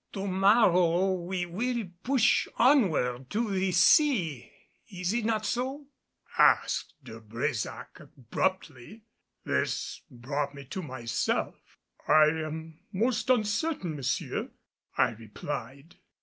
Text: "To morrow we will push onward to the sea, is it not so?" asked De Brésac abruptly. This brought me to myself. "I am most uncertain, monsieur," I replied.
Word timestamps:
"To 0.13 0.25
morrow 0.25 1.11
we 1.11 1.45
will 1.45 1.85
push 2.01 2.47
onward 2.57 3.29
to 3.29 3.51
the 3.51 3.71
sea, 3.71 4.51
is 4.89 5.13
it 5.13 5.25
not 5.25 5.45
so?" 5.45 5.85
asked 6.39 6.95
De 7.03 7.19
Brésac 7.21 7.99
abruptly. 7.99 9.03
This 9.45 10.01
brought 10.09 10.55
me 10.55 10.65
to 10.65 10.81
myself. 10.81 11.53
"I 12.07 12.29
am 12.29 12.79
most 12.91 13.29
uncertain, 13.29 13.95
monsieur," 13.95 14.49
I 14.97 15.11
replied. 15.11 15.97